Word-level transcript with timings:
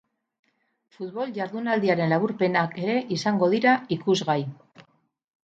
Futbol 0.95 1.33
jardunaldiaren 1.35 2.09
laburpenak 2.15 2.73
ere 2.85 2.97
izango 3.19 3.51
dira 3.53 3.77
ikusgai. 3.99 4.41